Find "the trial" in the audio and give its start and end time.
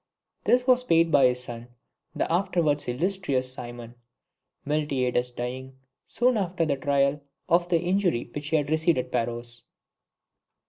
6.65-7.21